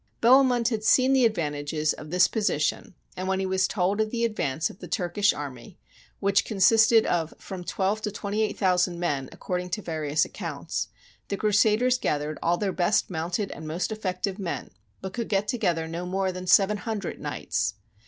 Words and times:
Bohemund 0.19 0.69
had 0.69 0.83
seen 0.83 1.13
the 1.13 1.25
advantages 1.27 1.93
of 1.93 2.09
this 2.09 2.27
posi 2.27 2.59
tion, 2.59 2.95
and 3.15 3.27
when 3.27 3.39
he 3.39 3.45
was 3.45 3.67
told 3.67 4.01
of 4.01 4.09
the 4.09 4.25
advance 4.25 4.67
of 4.71 4.79
the 4.79 4.87
Turkish 4.87 5.31
army 5.31 5.77
(which 6.19 6.43
consisted 6.43 7.05
of 7.05 7.35
from 7.37 7.63
twelve 7.63 8.01
to 8.01 8.09
twenty 8.09 8.41
eight 8.41 8.57
thousand 8.57 8.99
men, 8.99 9.29
according 9.31 9.69
to 9.69 9.81
various 9.83 10.25
accounts) 10.25 10.87
the 11.27 11.37
Crusaders 11.37 11.99
gathered 11.99 12.39
all 12.41 12.57
their 12.57 12.73
best 12.73 13.11
mounted 13.11 13.51
and 13.51 13.67
most 13.67 13.91
effective 13.91 14.39
men, 14.39 14.71
but 15.01 15.13
could 15.13 15.29
get 15.29 15.47
together 15.47 15.87
no 15.87 16.07
more 16.07 16.31
than 16.31 16.47
seven 16.47 16.77
hundred 16.77 17.19
knights. 17.19 17.75